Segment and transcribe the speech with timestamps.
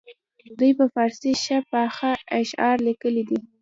[0.57, 2.11] دوی په فارسي ښه پاخه
[2.41, 3.39] اشعار لیکلي دي.